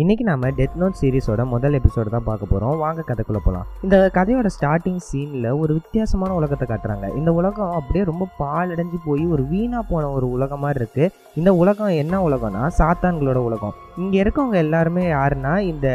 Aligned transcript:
இன்னைக்கு 0.00 0.24
நாம 0.24 0.48
death 0.48 0.74
note 0.80 0.98
சீரிஸோட 1.00 1.44
முதல் 1.52 1.76
எபிசோடு 1.78 2.08
தான் 2.08 2.24
பார்க்க 2.24 2.50
போகிறோம் 2.50 2.76
வாங்க 2.78 3.00
கதைக்குள்ளே 3.06 3.40
போகலாம் 3.44 3.66
இந்த 3.82 4.10
கதையோட 4.14 4.48
ஸ்டார்டிங் 4.56 5.00
சீனில் 5.06 5.48
ஒரு 5.58 5.72
வித்தியாசமான 5.72 6.34
உலகத்தை 6.34 6.66
காட்டுறாங்க. 6.68 7.16
இந்த 7.16 7.32
உலகம் 7.32 7.72
அப்படியே 7.72 8.04
ரொம்ப 8.04 8.28
பாலடைஞ்சு 8.38 8.98
போய் 9.04 9.26
ஒரு 9.26 9.44
வீணாக 9.46 9.84
போன 9.90 10.10
ஒரு 10.10 10.30
உலகம் 10.30 10.58
மாதிரி 10.58 10.84
இருக்குது 10.84 11.10
இந்த 11.34 11.52
உலகம் 11.54 11.98
என்ன 12.02 12.20
உலகம்னா 12.28 12.70
சாத்தான்களோட 12.78 13.40
உலகம். 13.48 13.74
இங்கே 14.02 14.18
இருக்கவங்க 14.22 14.56
எல்லாருமே 14.64 15.04
யாருன்னா 15.16 15.52
இந்த 15.72 15.88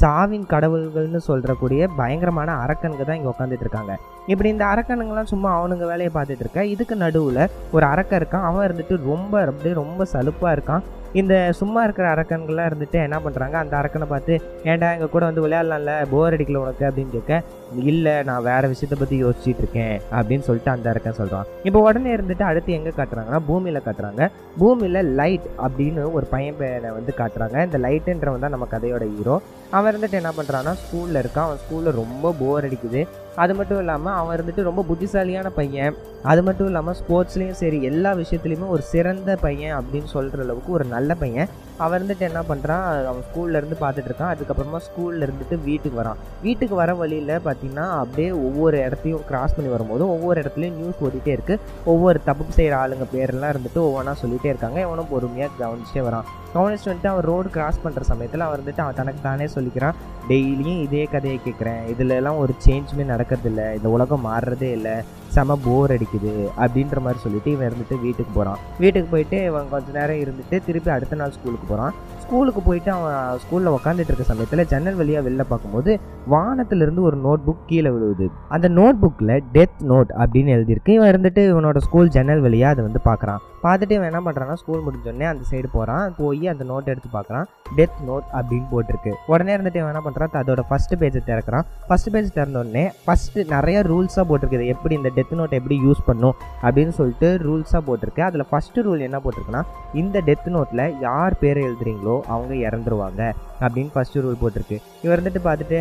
சாவின் 0.00 0.46
கடவுள்கள்னு 0.52 1.20
சொல்கிறக்கூடிய 1.28 1.88
பயங்கரமான 1.98 2.50
அரக்கனுங்க 2.64 3.04
தான் 3.04 3.18
இங்கே 3.18 3.30
உட்காந்துட்டு 3.32 3.64
இருக்காங்க. 3.66 3.94
இப்படி 4.26 4.48
இந்த 4.48 4.64
அரக்கனுங்கெல்லாம் 4.72 5.30
சும்மா 5.32 5.50
அவனுங்க 5.58 5.86
வேலையை 5.90 6.10
பார்த்துட்டு 6.14 6.44
இருக்க 6.44 6.64
இதுக்கு 6.74 6.94
நடுவில் 7.04 7.42
ஒரு 7.76 7.84
அரக்கன் 7.92 8.20
இருக்கான். 8.20 8.46
அவன் 8.48 8.66
இருந்துட்டு 8.66 8.96
ரொம்ப 9.10 9.34
அப்படியே 9.46 9.74
ரொம்ப 9.82 10.04
சலுப்பாக 10.14 10.54
இருக்கான். 10.56 10.84
இந்த 11.20 11.34
சும்மா 11.60 11.80
இருக்கிற 11.86 12.06
அரக்கன்கள்லாம் 12.14 12.68
இருந்துட்டு 12.70 12.98
என்ன 13.06 13.16
பண்ணுறாங்க 13.24 13.56
அந்த 13.62 13.74
அரக்கனை 13.80 14.06
பார்த்து 14.12 14.34
ஏன்டா 14.70 14.88
எங்கள் 14.94 15.14
கூட 15.14 15.24
வந்து 15.30 15.44
விளையாடலாம்ல? 15.46 15.94
போர் 16.12 16.36
அடிக்கல 16.36 16.62
உனக்கு? 16.64 16.84
அப்படின்னு 16.90 17.14
கேட்க 17.16 17.42
இல்லை 17.76 18.22
நான் 18.22 18.42
வேற 18.42 18.68
விஷயத்தை 18.72 18.96
பற்றி 18.98 19.16
யோசிச்சுட்டு 19.24 19.62
இருக்கேன் 19.62 20.00
அப்படின்னு 20.10 20.46
சொல்லிட்டு 20.48 20.70
அந்த 20.70 20.90
இடத்த 20.90 21.12
சொல்கிறான் 21.12 21.46
இப்போ 21.62 21.80
உடனே 21.80 22.14
இருந்துட்டு 22.14 22.42
அடுத்து 22.42 22.72
எங்கே 22.72 22.92
காட்டுறாங்கன்னா 22.96 23.40
பூமியில் 23.46 23.84
காட்டுறாங்க. 23.86 24.28
பூமியில் 24.58 25.14
லைட் 25.14 25.46
அப்படின்னு 25.66 26.12
ஒரு 26.12 26.26
பையன் 26.26 26.56
பேரை 26.56 26.90
வந்து 26.90 27.14
காட்டுறாங்க. 27.16 27.64
இந்த 27.64 27.78
லைட்டுன்றவன் 27.78 28.44
தான் 28.44 28.54
நம்ம 28.56 28.68
கதையோட 28.70 29.16
ஹீரோ 29.16 29.42
அவன் 29.70 29.94
இருந்துட்டு 29.94 30.20
என்ன 30.20 30.32
பண்ணுறான்னா 30.38 30.72
ஸ்கூலில் 30.82 31.20
இருக்கான். 31.22 31.48
அவன் 31.48 31.60
ஸ்கூலில் 31.64 31.98
ரொம்ப 32.02 32.34
போர் 32.38 32.66
அடிக்குது. 32.68 33.02
அது 33.42 33.52
மட்டும் 33.58 33.78
இல்லாமல் 33.82 34.16
அவன் 34.20 34.34
இருந்துட்டு 34.36 34.68
ரொம்ப 34.68 34.82
புத்திசாலியான 34.88 35.50
பையன். 35.58 35.94
அது 36.30 36.40
மட்டும் 36.46 36.68
இல்லாமல் 36.70 36.96
ஸ்போர்ட்ஸ்லேயும் 36.98 37.60
சரி 37.60 37.82
எல்லா 37.90 38.10
விஷயத்துலையுமே 38.20 38.66
ஒரு 38.74 38.82
சிறந்த 38.92 39.36
பையன் 39.44 39.76
அப்படின்னு 39.78 40.08
சொல்கிற 40.14 40.42
அளவுக்கு 40.42 40.72
ஒரு 40.72 40.84
நல்ல 40.94 41.14
பையன். 41.22 41.48
அவன் 41.84 41.96
இருந்துட்டு 41.98 42.26
என்ன 42.28 42.40
பண்ணுறான் 42.48 42.84
அவன் 43.10 43.24
ஸ்கூல்ல 43.28 43.60
இருந்து 43.60 43.76
பார்த்துட்டு 43.80 44.10
இருக்கான். 44.10 44.32
அதுக்கப்புறமா 44.34 44.80
ஸ்கூல்ல 44.88 45.26
இருந்துட்டு 45.26 45.56
வீட்டுக்கு 45.68 46.00
வரான். 46.00 46.20
வீட்டுக்கு 46.42 46.74
வர 46.82 46.94
வழியில் 47.00 47.32
பார்த்தீங்கன்னா 47.46 47.86
அப்படியே 48.02 48.30
ஒவ்வொரு 48.46 48.76
இடத்தையும் 48.86 49.24
கிராஸ் 49.30 49.56
பண்ணி 49.56 49.72
வரும்போது 49.74 50.04
ஒவ்வொரு 50.14 50.36
இடத்துலையும் 50.42 50.78
நியூஸ் 50.80 51.02
ஓடிட்டே 51.06 51.34
இருக்குது 51.36 51.60
ஒவ்வொரு 51.94 52.20
தப்பு 52.28 52.58
செய்கிற 52.58 52.76
ஆளுங்க 52.82 53.06
பேரெல்லாம் 53.14 53.52
இருந்துட்டு 53.54 53.82
ஒவ்வொன்றா 53.88 54.14
சொல்லிகிட்டே 54.22 54.52
இருக்காங்க. 54.52 54.78
இவனும் 54.86 55.12
பொறுமையாக 55.14 55.58
கவனிச்சே 55.64 56.04
வரான். 56.08 56.28
கவனிச்சுட்டு 56.54 56.92
வந்துட்டு 56.92 57.12
அவன் 57.12 57.28
ரோடு 57.32 57.48
கிராஸ் 57.50 57.82
பண்ணுற 57.84 58.02
சமயத்தில் 58.12 58.46
அவன் 58.46 58.56
இருந்துட்டு 58.58 58.84
அவன் 58.84 58.98
தனக்கு 59.00 59.20
தானே 59.28 59.46
சொல்லிக்கிறான். 59.56 59.98
டெய்லியும் 60.30 60.82
இதே 60.86 61.04
கதையை 61.12 61.38
கேட்குறேன் 61.46 61.80
இதுலலாம் 61.92 62.40
ஒரு 62.42 62.52
சேஞ்சுமே 62.66 63.04
நடக்கிறதில்ல. 63.22 63.76
இந்த 63.76 63.88
உலகம் 63.88 64.26
மாறுறதே 64.26 64.70
இல்லை. 64.70 65.02
செம 65.34 65.58
போர் 65.64 65.94
அடிக்குது 65.96 66.32
அப்படின்ற 66.64 66.98
மாதிரி 67.04 67.22
சொல்லிட்டு 67.24 67.52
இவன் 67.54 67.68
இருந்துட்டு 67.70 68.00
வீட்டுக்கு 68.06 68.32
போகிறான் 68.34 68.58
வீட்டுக்கு 68.78 69.10
போயிட்டு 69.10 69.44
இவன் 69.44 69.70
கொஞ்ச 69.74 69.86
நேரம் 69.98 70.22
இருந்துட்டு 70.24 70.64
திருப்பி 70.66 70.90
அடுத்த 70.90 71.16
நாள் 71.16 71.36
ஸ்கூலுக்கு 71.36 71.68
போகிறான் 71.68 71.94
ஸ்கூலுக்கு 72.24 72.60
போயிட்டு 72.60 72.90
அவன் 72.92 73.38
ஸ்கூலில் 73.42 73.74
உட்காந்துட்டு 73.76 74.10
இருக்க 74.10 74.22
சமயத்தில் 74.22 74.66
ஜன்னல் 74.66 74.94
வழியாக 74.94 75.28
வெளில 75.28 75.44
பார்க்கும்போது 75.48 76.00
வானத்திலிருந்து 76.26 77.02
ஒரு 77.02 77.16
நோட் 77.24 77.42
புக் 77.46 77.64
கீழே 77.66 77.90
விழுவுது. 77.90 78.26
அந்த 78.48 78.68
நோட் 78.68 78.98
புக்கில் 79.02 79.40
டெத் 79.54 79.80
நோட் 79.90 80.10
அப்படின்னு 80.22 80.50
எழுதியிருக்கு. 80.56 80.90
இவன் 80.96 81.10
இருந்துட்டு 81.12 81.40
இவனோட 81.52 81.78
ஸ்கூல் 81.78 82.08
ஜன்னல் 82.08 82.40
வழியாக 82.40 82.72
அதை 82.74 82.84
வந்து 82.84 83.00
பார்க்குறான். 83.04 83.40
பார்த்துட்டு 83.62 83.96
இவன் 83.96 84.10
என்ன 84.12 84.30
பண்ணுறான்னா 84.30 84.52
ஸ்கூல் 84.52 84.84
முடிஞ்சோடனே 84.86 85.26
அந்த 85.32 85.44
சைடு 85.50 85.64
போகிறான் 85.72 86.14
போய் 86.16 86.48
அந்த 86.48 86.64
நோட் 86.64 86.84
எடுத்து 86.84 87.08
பார்க்குறான். 87.18 87.44
டெத் 87.76 87.98
நோட் 88.08 88.26
அப்படின்னு 88.32 88.68
போட்டிருக்கு. 88.72 89.12
உடனே 89.26 89.56
இருந்துட்டு 89.56 89.76
இவன் 89.76 89.92
என்ன 89.94 90.02
பண்ணுறான் 90.06 90.38
அதோட 90.42 90.62
ஃபஸ்ட்டு 90.70 91.00
பேஜை 91.02 91.20
திறக்கிறான். 91.26 91.66
ஃபஸ்ட் 91.88 92.12
பேஜ் 92.12 92.32
திறந்தோடனே 92.38 92.86
ஃபஸ்ட்டு 93.06 93.48
நிறைய 93.48 93.80
ரூல்ஸாக 93.80 94.26
போட்டிருக்குது. 94.30 94.66
எப்படி 94.66 94.94
இந்த 94.94 95.10
டெத் 95.16 95.21
டெத் 95.22 95.36
நோட் 95.40 95.58
எப்படி 95.60 95.78
யூஸ் 95.86 96.06
பண்ணும் 96.10 96.36
அப்படின்னு 96.66 96.94
சொல்லிட்டு 97.00 97.30
ரூல்ஸாக 97.46 97.82
போட்டிருக்கு. 97.88 98.22
அதில் 98.28 98.48
ஃபஸ்ட்டு 98.50 98.86
ரூல் 98.88 99.06
என்ன 99.08 99.18
போட்டிருக்குன்னா 99.24 99.64
இந்த 100.02 100.18
டெத் 100.28 100.48
நோட்டில் 100.56 100.84
யார் 101.06 101.40
பேரை 101.40 101.62
எழுதுறீங்களோ 101.68 102.14
அவங்க 102.34 102.52
இறந்துருவாங்க 102.68 103.22
அப்படின்னு 103.64 103.90
ஃபஸ்ட்டு 103.94 104.22
ரூல் 104.24 104.38
போட்டிருக்கு. 104.42 104.76
இவர் 105.04 105.14
இருந்துட்டு 105.16 105.40
பார்த்துட்டு 105.46 105.78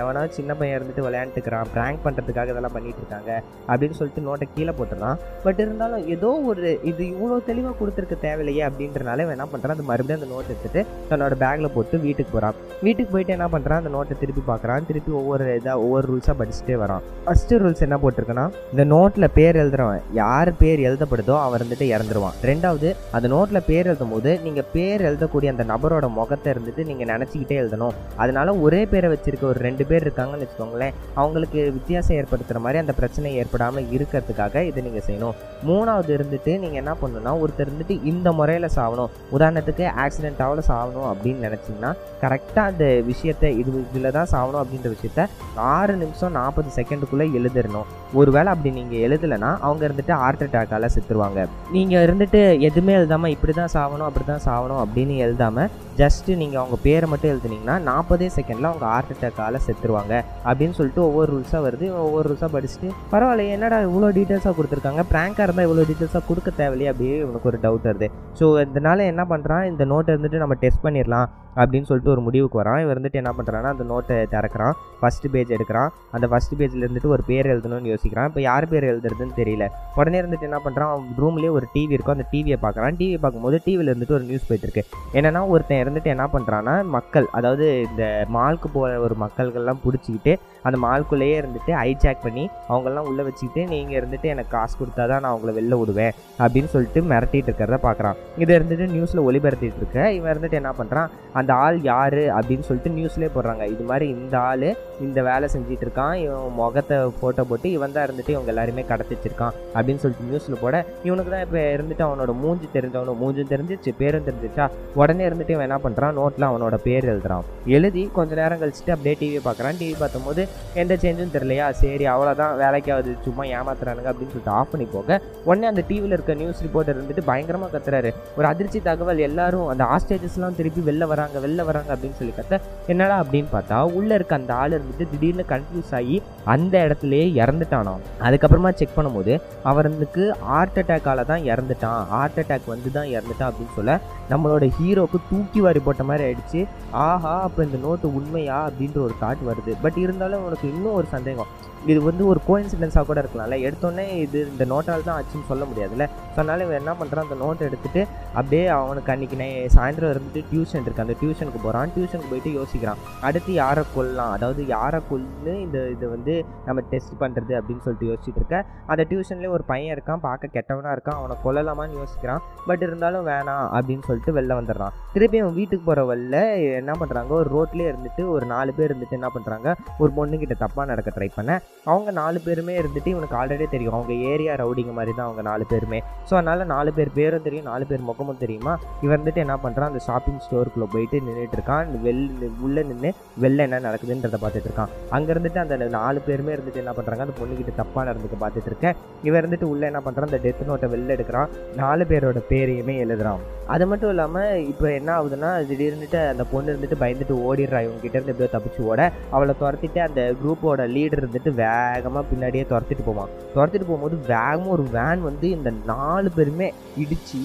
எவனா 0.00 0.22
சின்ன 0.36 0.54
பையன் 0.60 0.76
இருந்துட்டு 0.78 1.04
விளையாண்டுக்கிறான் 1.06 1.70
ப்ராங்க் 1.74 2.04
பண்ணுறதுக்காக 2.04 2.52
இதெல்லாம் 2.52 2.74
பண்ணிட்டு 2.76 3.00
இருக்காங்க 3.02 3.30
அப்படின்னு 3.70 3.98
சொல்லிட்டு 3.98 4.24
நோட்டை 4.28 4.46
கீழே 4.54 4.72
போட்டுறான் 4.78 5.18
பட் 5.44 5.60
இருந்தாலும் 5.64 6.06
ஏதோ 6.14 6.30
ஒரு 6.50 6.70
இது 6.90 7.02
இவ்வளோ 7.12 7.38
தெளிவாக 7.48 7.74
கொடுத்துருக்க 7.80 8.18
தேவையில்லையே 8.26 8.62
அப்படின்றனால 8.68 9.26
என்ன 9.36 9.46
பண்ணுறான் 9.52 9.76
அந்த 9.76 9.86
மறுபடியும் 9.90 10.20
அந்த 10.20 10.30
நோட் 10.34 10.50
எடுத்துட்டு 10.52 10.82
தன்னோட 11.10 11.36
பேக்கில் 11.42 11.74
போட்டு 11.76 11.98
வீட்டுக்கு 12.06 12.34
போகிறான் 12.34 12.56
வீட்டுக்கு 12.86 13.12
போயிட்டு 13.14 13.36
என்ன 13.38 13.48
பண்ணுறான் 13.54 13.80
அந்த 13.82 13.92
நோட்டை 13.96 14.16
திருப்பி 14.22 14.44
பார்க்குறான். 14.50 14.86
திருப்பி 14.90 15.12
ஒவ்வொரு 15.20 15.44
இதாக 15.60 15.84
ஒவ்வொரு 15.84 16.06
ரூல்ஸாக 16.10 16.36
படிச்சுட்டே 16.40 16.76
வரான். 16.84 17.04
ஃபஸ்ட்டு 17.26 17.60
ரூல்ஸ் 17.62 17.84
என்ன 17.86 17.98
போட்டிருக்குன்னா 18.04 18.46
இந்த 18.72 18.82
நோட்டில் 18.90 19.26
பேர் 19.36 19.56
எழுதுறவன் 19.60 20.02
யார் 20.18 20.48
பேர் 20.58 20.80
எழுதப்படுதோ 20.88 21.36
அவன் 21.44 21.58
இருந்துட்டு 21.58 21.86
இறந்துருவான். 21.94 22.36
ரெண்டாவது 22.48 22.88
அந்த 23.16 23.26
நோட்டில் 23.32 23.66
பேர் 23.68 23.88
எழுதும் 23.90 24.12
போது 24.14 24.32
நீங்கள் 24.44 24.66
பேர் 24.74 25.02
எழுதக்கூடிய 25.08 25.48
அந்த 25.54 25.64
நபரோட 25.70 26.08
முகத்தை 26.18 26.48
இருந்துட்டு 26.54 26.82
நீங்கள் 26.90 27.10
நினச்சிக்கிட்டே 27.12 27.56
எழுதணும். 27.62 27.96
அதனால 28.22 28.54
ஒரே 28.64 28.82
பேரை 28.92 29.08
வச்சிருக்க 29.12 29.46
ஒரு 29.52 29.60
ரெண்டு 29.66 29.86
பேர் 29.88 30.04
இருக்காங்கன்னு 30.06 30.46
வச்சுக்கோங்களேன் 30.46 30.94
அவங்களுக்கு 31.20 31.58
வித்தியாசம் 31.78 32.16
ஏற்படுத்துகிற 32.18 32.60
மாதிரி 32.66 32.82
அந்த 32.82 32.94
பிரச்சனை 33.00 33.32
ஏற்படாமல் 33.40 33.90
இருக்கிறதுக்காக 33.96 34.62
இதை 34.68 34.84
நீங்கள் 34.86 35.06
செய்யணும். 35.08 35.34
மூணாவது 35.70 36.14
இருந்துட்டு 36.18 36.54
நீங்கள் 36.64 36.82
என்ன 36.82 36.94
பண்ணணும்னா 37.02 37.34
ஒருத்தர் 37.42 37.68
இருந்துட்டு 37.68 37.96
இந்த 38.12 38.30
முறையில் 38.40 38.68
சாகணும் 38.78 39.10
உதாரணத்துக்கு 39.38 39.86
ஆக்சிடென்ட்டாவில் 40.04 40.68
சாகணும் 40.70 41.08
அப்படின்னு 41.12 41.46
நினச்சிங்கன்னா 41.48 41.92
கரெக்டாக 42.22 42.68
அந்த 42.72 42.86
விஷயத்தை 43.10 43.50
இது 43.60 43.76
இதில் 43.90 44.14
தான் 44.20 44.32
சாகணும் 44.36 44.62
அப்படின்ற 44.62 44.88
விஷயத்த 44.96 45.28
ஆறு 45.74 45.92
நிமிஷம் 46.04 46.36
நாற்பது 46.40 46.70
செகண்டுக்குள்ளே 46.78 47.28
எழுதிடணும். 47.40 47.90
ஒருவேளை 48.20 48.48
அப்படி 48.60 48.78
நீங்கள் 48.78 49.02
எழுதலைன்னா 49.06 49.50
அவங்க 49.66 49.82
இருந்துட்டு 49.88 50.14
ஹார்ட் 50.22 50.42
அட்டாக்கால் 50.46 50.86
செத்துருவாங்க. 50.94 51.40
நீங்கள் 51.74 52.02
இருந்துட்டு 52.06 52.40
எதுவுமே 52.68 52.92
எழுதாமல் 52.98 53.32
இப்படி 53.34 53.52
தான் 53.58 53.72
சாகணும் 53.74 54.08
அப்படி 54.08 54.24
தான் 54.30 54.42
சாகணும் 54.46 54.80
அப்படின்னு 54.82 55.14
எழுதாமல் 55.26 55.70
ஜஸ்ட்டு 56.00 56.36
நீங்கள் 56.40 56.60
அவங்க 56.62 56.76
பேரை 56.84 57.06
மட்டும் 57.12 57.30
எழுதுனீங்கன்னா 57.32 57.76
நாற்பதே 57.88 58.28
செகண்டில் 58.36 58.68
அவங்க 58.70 58.86
ஹார்ட் 58.92 59.12
அட்டாக்கால் 59.14 59.58
செத்துருவாங்க. 59.66 60.12
அப்படின்னு 60.48 60.76
சொல்லிட்டு 60.78 61.02
ஒவ்வொரு 61.08 61.30
ரூல்ஸாக 61.34 61.62
வருது. 61.66 61.88
ஒவ்வொரு 62.04 62.26
ரூல்ஸாக 62.30 62.50
படிச்சுட்டு 62.56 62.90
பரவாயில்ல 63.14 63.48
என்னடா 63.56 63.78
இவ்வளோ 63.88 64.10
டீட்டெயில்ஸாக 64.18 64.54
கொடுத்துருக்காங்க? 64.58 65.04
ப்ராங்காக 65.12 65.46
இருந்தால் 65.48 65.68
இவ்வளோ 65.68 65.86
டீட்டெயில்ஸாக 65.90 66.24
கொடுக்க 66.30 66.52
தேவையில்லையே 66.60 66.92
அப்படியே 66.92 67.16
உனக்கு 67.30 67.50
ஒரு 67.52 67.60
டவுட் 67.66 67.88
வருது. 67.90 68.08
ஸோ 68.40 68.46
இதனால 68.66 69.06
என்ன 69.12 69.24
பண்ணுறான் 69.32 69.64
இந்த 69.72 69.86
நோட்டை 69.92 70.12
இருந்துட்டு 70.14 70.42
நம்ம 70.44 70.56
டெஸ்ட் 70.64 70.84
பண்ணிடலாம் 70.86 71.28
அப்படின்னு 71.60 71.88
சொல்லிட்டு 71.88 72.14
ஒரு 72.16 72.22
முடிவுக்கு 72.28 72.58
வரான். 72.62 72.80
இவன் 72.84 72.96
வந்துட்டு 72.98 73.20
என்ன 73.22 73.32
பண்ணுறான்னா 73.38 73.72
அந்த 73.74 73.84
நோட்டை 73.92 74.16
திறக்கிறான். 74.34 74.76
ஃபஸ்ட்டு 75.00 75.32
பேஜ் 75.34 75.56
எடுக்கிறான். 75.56 75.90
அந்த 76.16 76.26
ஃபஸ்ட் 76.30 76.54
பேஜில் 76.60 76.84
இருந்துட்டு 76.86 77.12
ஒரு 77.16 77.22
பேர் 77.30 77.50
எழுதணும்னு 77.54 77.92
யோசிக்கிறான். 77.92 78.28
இப்போ 78.30 78.40
யார் 78.50 78.70
பேர் 78.72 78.88
எழுதுறதுன்னு 78.92 79.38
தெரியல. 79.40 79.66
உடனே 80.00 80.18
இருந்துட்டு 80.20 80.48
என்ன 80.48 80.58
பண்ணுறான் 80.66 80.92
அவன் 80.94 81.08
ரூம்லேயே 81.22 81.52
ஒரு 81.58 81.66
டிவி 81.74 81.94
இருக்கும் 81.96 82.16
அந்த 82.16 82.26
டிவியை 82.34 82.58
பார்க்குறான். 82.64 82.96
டிவி 83.00 83.16
பார்க்கும்போது 83.24 83.56
டிவியில் 83.66 83.92
இருந்துட்டு 83.92 84.16
ஒரு 84.18 84.26
நியூஸ் 84.30 84.48
போயிட்டுருக்கு 84.50 84.84
என்னென்னா 85.18 85.42
ஒருத்தன் 85.54 85.82
இருந்துட்டு 85.84 86.14
என்ன 86.14 86.26
பண்ணுறான்னா 86.34 86.76
மக்கள் 86.96 87.26
அதாவது 87.38 87.66
இந்த 87.88 88.04
மால்க்கு 88.36 88.70
போகிற 88.76 89.00
ஒரு 89.06 89.16
மக்கள்கள்லாம் 89.24 89.82
பிடிச்சிக்கிட்டு 89.84 90.34
அந்த 90.68 90.76
மால்குள்ளேயே 90.84 91.36
இருந்துட்டு 91.40 91.72
ஹைஜாக் 91.80 92.24
பண்ணி 92.24 92.44
அவங்கெல்லாம் 92.70 93.06
உள்ளே 93.10 93.22
வச்சுக்கிட்டு 93.26 93.62
நீங்கள் 93.72 93.98
இருந்துட்டு 94.00 94.26
எனக்கு 94.34 94.52
காசு 94.56 94.74
கொடுத்தா 94.80 95.04
தான் 95.10 95.22
நான் 95.24 95.32
அவங்கள 95.34 95.52
வெளில 95.58 95.76
விடுவேன் 95.80 96.14
அப்படின்னு 96.42 96.70
சொல்லிட்டு 96.74 97.00
மிரட்டிட்டு 97.12 97.48
இருக்கிறத 97.50 97.78
பார்க்குறான். 97.86 98.18
இதை 98.42 98.52
இருந்துட்டு 98.58 98.86
நியூஸில் 98.96 99.24
ஒளிபரத்திட்டு 99.28 99.80
இருக்க. 99.82 99.98
இவன் 100.16 100.32
இருந்துட்டு 100.32 100.60
என்ன 100.60 100.72
பண்ணுறான் 100.80 101.08
அந்த 101.40 101.50
ஆள் 101.64 101.78
யார்? 101.92 102.20
அப்படின்னு 102.38 102.66
சொல்லிட்டு 102.68 102.96
நியூஸ்லேயே 102.98 103.30
போடுறாங்க. 103.36 103.64
இது 103.74 103.84
மாதிரி 103.90 104.06
இந்த 104.16 104.36
ஆள் 104.50 104.66
இந்த 105.06 105.18
வேலை 105.30 105.46
செஞ்சிட்டு 105.54 105.84
இருக்கான். 105.86 106.14
இவன் 106.24 106.56
முகத்தை 106.60 106.96
ஃபோட்டோ 107.20 107.44
போட்டு 107.50 107.68
இவன் 107.76 107.94
தான் 107.96 108.06
இருந்துட்டு 108.08 108.36
இவங்க 108.40 108.54
எல்லாருமே 108.54 108.84
கடத்திச்சிருக்கான் 108.92 109.54
அப்படின்னு 109.76 110.02
சொல்லிட்டு 110.02 110.28
நியூஸில் 110.30 110.60
போட 110.64 110.76
இவனுக்கு 111.06 111.30
தான் 111.36 111.44
இப்போ 111.46 111.60
இருந்துட்டு 111.76 112.04
அவனோட 112.08 112.32
மூஞ்சி 112.42 112.66
தெரிஞ்சவனோ 112.76 113.14
மூஞ்சும் 113.22 113.50
தெரிஞ்சிச்சு 113.54 113.90
பேரும் 114.00 114.26
தெரிஞ்சிச்சா 114.28 114.66
உடனே 115.00 115.24
இருந்துட்டு 115.28 115.54
இவன் 115.56 115.66
என்ன 115.68 115.78
பண்ணுறான் 115.84 116.16
நோட்டில் 116.20 116.46
அவனோட 116.48 116.76
பேர் 116.86 117.08
எழுதுறான். 117.12 117.44
எழுதி 117.76 118.02
கொஞ்ச 118.18 118.34
நேரம் 118.40 118.60
கழிச்சுட்டு 118.62 118.92
அப்படியே 118.94 119.14
டிவி 119.20 119.40
பார்க்குறான். 119.46 119.76
டிவி 119.80 119.94
பார்த்தும்போது 120.02 120.42
எந்த 120.82 120.94
சேஞ்சும் 121.02 121.32
தெரியலையா? 121.34 121.66
சரி 121.82 122.04
அவ்வளோதான் 122.12 122.54
வேலைக்காவது 122.62 123.10
சும்மா 123.26 123.44
ஏமாத்துறானுங்க 123.58 124.10
அப்படின்னு 124.12 124.32
சொல்லிட்டு 124.34 124.54
ஆஃப் 124.58 124.72
பண்ணி 124.72 124.86
போக 124.94 125.20
உடனே 125.48 125.68
அந்த 125.72 125.84
டிவியில் 125.90 126.16
இருக்க 126.16 126.34
நியூஸ் 126.42 126.62
ரிப்போர்ட்டர் 126.66 126.96
இருந்துட்டு 126.98 127.24
பயங்கரமாக 127.30 127.72
கத்துறாரு. 127.76 128.12
ஒரு 128.38 128.48
அதிர்ச்சி 128.52 128.80
தகவல் 128.88 129.24
எல்லாரும் 129.28 129.68
அந்த 129.74 129.84
ஹாஸ்டேஜஸ்லாம் 129.92 130.58
திருப்பி 130.60 130.82
வெளில 130.90 131.06
வராங்க 131.12 131.38
வெளில 131.46 131.64
வராங்க 131.70 131.90
அப்படின்னு 131.96 132.18
சொல்லி 132.20 132.34
கத்த 132.38 132.60
என்னடா 132.94 133.16
அப்படின்னு 133.24 133.50
பார்த்தா 133.56 133.78
உள்ளே 133.98 134.14
இருக்க 134.18 134.34
அந்த 134.40 134.52
ஆள் 134.62 134.76
இருந்துட்டு 134.76 135.10
திடீர்னு 135.12 135.46
கன்ஃபியூஸ் 135.54 135.94
ஆகி 136.00 136.16
அந்த 136.54 136.74
இடத்துலயே 136.86 137.26
இறந்துட்டானாம். 137.42 138.02
அதுக்கப்புறமா 138.30 138.72
செக் 138.74 138.96
பண்ணும்போது 138.96 139.34
அவருக்கு 139.62 140.24
ஹார்ட் 140.40 140.78
அட்டாக்கால் 140.82 141.26
தான் 141.30 141.46
இறந்துட்டான். 141.52 142.00
ஹார்ட் 142.14 142.38
அட்டாக் 142.40 142.66
வந்து 142.66 142.92
தான் 142.92 143.12
இறந்துட்டான் 143.16 143.50
அப்படின்னு 143.50 143.76
சொல்ல 143.76 143.98
நம்மளோட 144.30 144.64
ஹீரோக்கு 144.78 145.18
தூக்கி 145.30 145.60
வாரி 145.60 145.80
போட்ட 145.80 146.02
மாதிரி 146.02 146.24
ஆயிடுச்சு. 146.26 146.60
ஆஹா 146.90 147.34
அப்போ 147.46 147.64
இந்த 147.64 147.78
நோட்டு 147.86 148.14
உண்மையா? 148.14 148.58
அப்படின்ற 148.68 148.98
ஒரு 149.06 149.14
தாட் 149.22 149.42
வருது. 149.50 149.74
பட் 149.82 149.98
இருந்தாலும் 150.04 150.44
உனக்கு 150.44 150.68
இன்னும் 150.74 150.94
ஒரு 150.94 151.06
சந்தேகம். 151.10 151.50
இது 151.90 151.98
வந்து 152.08 152.22
ஒரு 152.30 152.40
கோயின்சிடென்ஸாக 152.46 153.04
கூட 153.08 153.18
இருக்கலாம்ல. 153.22 153.56
எடுத்தோடனே 153.66 154.06
இது 154.24 154.38
இந்த 154.52 154.64
நோட்டால் 154.72 155.06
தான் 155.08 155.18
ஆச்சுன்னு 155.18 155.48
சொல்ல 155.50 155.64
முடியாதுல்ல. 155.70 156.06
ஸோ 156.32 156.36
அதனால் 156.40 156.64
இவன் 156.64 156.78
என்ன 156.80 156.92
பண்ணுறான் 157.00 157.26
அந்த 157.26 157.36
நோட்டை 157.42 157.62
எடுத்துகிட்டு 157.68 158.02
அப்படியே 158.38 158.64
அவனுக்கு 158.78 159.12
அன்றைக்கி 159.14 159.36
நே 159.42 159.48
சாயந்தரம் 159.76 160.12
இருந்துட்டு 160.14 160.42
டியூஷன் 160.50 160.84
இருக்குது 160.84 161.04
அந்த 161.06 161.16
டியூஷனுக்கு 161.20 161.60
போகிறான் 161.66 161.92
டியூஷனுக்கு 161.94 162.32
போயிட்டு 162.32 162.52
யோசிக்கிறான். 162.58 163.00
அடுத்து 163.28 163.52
யாரை 163.62 163.84
கொல்லலாம் 163.94 164.32
அதாவது 164.36 164.62
யாரை 164.76 165.00
கொல்லு 165.10 165.54
இந்த 165.66 165.78
இது 165.94 166.08
வந்து 166.14 166.34
நம்ம 166.68 166.84
டெஸ்ட் 166.92 167.14
பண்ணுறது 167.22 167.54
அப்படின்னு 167.60 167.84
சொல்லிட்டு 167.86 168.10
யோசிச்சுட்டு 168.10 168.40
இருக்க. 168.42 168.60
அந்த 168.92 169.02
டியூஷன்லேயே 169.12 169.52
ஒரு 169.56 169.66
பையன் 169.72 169.94
இருக்கான். 169.96 170.22
பார்க்க 170.28 170.54
கெட்டவனாக 170.56 170.94
இருக்கான். 170.96 171.18
அவனை 171.20 171.36
கொல்லலாமான்னு 171.46 171.98
யோசிக்கிறான். 172.02 172.42
பட் 172.68 172.84
இருந்தாலும் 172.88 173.26
வேணாம் 173.32 173.66
அப்படின்னு 173.76 174.06
சொல்லிட்டு 174.10 174.36
வெளில 174.38 174.60
வந்துடுறான். 174.60 174.94
திருப்பி 175.16 175.42
அவன் 175.44 175.58
வீட்டுக்கு 175.60 175.84
போகிற 175.88 176.04
வழியில் 176.12 176.40
என்ன 176.82 176.92
பண்ணுறாங்க 177.02 177.34
ஒரு 177.40 177.50
ரோட்லேயே 177.56 177.90
இருந்துட்டு 177.92 178.24
ஒரு 178.36 178.46
நாலு 178.54 178.70
பேர் 178.78 178.90
இருந்துட்டு 178.90 179.18
என்ன 179.20 179.30
பண்ணுறாங்க 179.36 179.68
ஒரு 180.02 180.12
பொண்ணுக்கிட்ட 180.20 180.56
தப்பாக 180.64 180.88
நடக்க 180.94 181.10
ட்ரை 181.18 181.30
பண்ண. 181.36 181.60
அவங்க 181.90 182.10
நாலு 182.18 182.38
பேருமே 182.44 182.72
இருந்துட்டு 182.80 183.10
இவனுக்கு 183.12 183.36
ஆல்ரெடி 183.40 183.66
தெரியும். 183.74 183.94
அவங்க 183.96 184.14
ஏரியா 184.30 184.54
ரவுடிங்க 184.60 184.92
மாதிரி 184.96 185.12
தான் 185.16 185.26
அவங்க 185.28 185.42
நாலு 185.48 185.64
பேருமே. 185.70 185.98
ஸோ 186.28 186.32
அதனால் 186.38 186.64
நாலு 186.72 186.90
பேர் 186.96 187.10
பேரும் 187.18 187.44
தெரியும் 187.46 187.68
நாலு 187.70 187.84
பேர் 187.90 188.06
முகமும் 188.08 188.40
தெரியுமா? 188.42 188.72
இவன் 189.04 189.20
வந்துட்டு 189.20 189.42
என்ன 189.44 189.54
பண்ணுறான் 189.62 189.90
அந்த 189.90 190.02
ஷாப்பிங் 190.08 190.42
ஸ்டோருக்குள்ளே 190.46 190.88
போயிட்டு 190.94 191.20
நின்றுட்டு 191.26 191.56
இருக்கான். 191.58 191.86
வெள் 192.06 192.20
உள்ளே 192.66 192.82
நின்று 192.90 193.12
வெளில 193.44 193.64
என்ன 193.68 193.80
நடக்குதுன்றத 193.86 194.40
பார்த்துட்டு 194.42 194.68
இருக்கான். 194.70 194.92
அங்கே 195.16 195.32
இருந்துட்டு 195.34 195.62
அந்த 195.64 195.88
நாலு 195.98 196.20
பேருமே 196.26 196.52
இருந்துட்டு 196.56 196.82
என்ன 196.84 196.94
பண்ணுறாங்க 196.98 197.26
அந்த 197.26 197.36
பொண்ணுக்கிட்ட 197.40 197.74
தப்பாக 197.80 198.04
நடந்துக்க 198.10 198.38
பார்த்துட்டு 198.44 198.70
இருக்கேன். 198.72 198.98
இவன் 199.28 199.40
இருந்துட்டு 199.42 199.70
உள்ளே 199.72 199.88
என்ன 199.90 200.02
பண்ணுறான் 200.04 200.30
அந்த 200.30 200.40
டெத் 200.44 200.62
நோட்டை 200.70 200.90
வெளில 200.96 201.16
எடுக்கிறான். 201.18 201.48
நாலு 201.82 202.04
பேரோட 202.12 202.42
பேரையுமே 202.52 202.96
எழுதுறான். 203.06 203.40
அது 203.74 203.84
மட்டும் 203.90 204.12
இல்லாமல் 204.12 204.62
இப்போ 204.70 204.86
என்ன 204.98 205.10
ஆகுதுன்னா 205.16 205.50
திடீர்னுட்டு 205.72 206.20
அந்த 206.34 206.44
பொண்ணு 206.52 206.70
இருந்துட்டு 206.72 207.00
பயந்துட்டு 207.04 207.34
ஓடிடுறா. 207.48 207.80
இவங்ககிட்ட 207.88 208.16
இருந்து 208.18 208.34
எப்படியோ 208.34 208.52
தப்பிச்சு 208.54 208.88
ஓட. 208.92 209.00
அவளை 209.34 209.54
துரத்திட்டு 209.64 210.00
அந்த 210.08 210.20
குரூப்போட 210.44 210.86
லீடர் 210.94 211.22
இருந்துட்டு 211.22 211.50
வேகமாக 211.60 212.24
பின்னாடியே 212.30 212.64
துரத்திட்டு 212.72 213.04
போவான். 213.08 213.32
துரத்திட்டு 213.54 213.86
போகும்போது 213.88 214.16
வேகமாக 214.34 214.74
ஒரு 214.76 214.84
வேன் 214.96 215.22
வந்து 215.28 215.46
இந்த 215.56 215.70
நாலு 215.92 216.30
பேருமே 216.36 216.68
இடித்து 217.02 217.42